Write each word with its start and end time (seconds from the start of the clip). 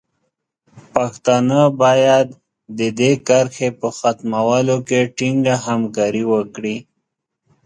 پښتانه 0.93 1.59
باید 1.81 2.27
د 2.79 2.79
دې 2.99 3.11
کرښې 3.27 3.69
په 3.79 3.87
ختمولو 3.97 4.77
کې 4.87 4.99
ټینګه 5.17 5.55
همکاري 5.67 6.23
وکړي. 6.33 6.77